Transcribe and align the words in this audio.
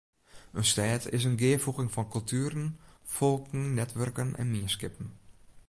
In 0.59 0.65
stêd 0.71 1.03
is 1.17 1.23
in 1.29 1.39
gearfoeging 1.41 1.91
fan 1.95 2.09
kultueren, 2.13 2.67
folken, 3.15 3.63
netwurken 3.77 4.35
en 4.41 4.51
mienskippen. 4.51 5.07